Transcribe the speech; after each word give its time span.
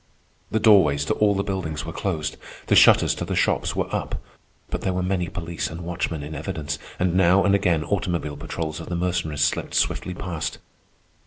The 0.49 0.59
doorways 0.59 1.05
to 1.05 1.13
all 1.13 1.35
the 1.35 1.43
buildings 1.43 1.85
were 1.85 1.93
closed; 1.93 2.35
the 2.65 2.75
shutters 2.75 3.13
to 3.13 3.23
the 3.23 3.35
shops 3.35 3.75
were 3.75 3.87
up. 3.95 4.19
But 4.71 4.81
there 4.81 4.93
were 4.95 5.03
many 5.03 5.27
police 5.27 5.69
and 5.69 5.81
watchmen 5.81 6.23
in 6.23 6.33
evidence, 6.33 6.79
and 6.97 7.13
now 7.13 7.43
and 7.43 7.53
again 7.53 7.83
automobile 7.83 8.35
patrols 8.35 8.79
of 8.79 8.89
the 8.89 8.95
Mercenaries 8.95 9.41
slipped 9.41 9.75
swiftly 9.75 10.15
past. 10.15 10.57